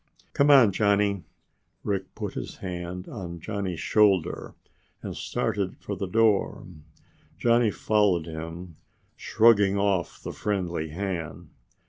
[0.33, 1.21] "Come on, Johnny."
[1.83, 4.55] Rick put his hand on Johnny's shoulder
[5.03, 6.65] and started for the door.
[7.37, 8.77] Johnny followed him,
[9.15, 11.51] shrugging off the friendly hand.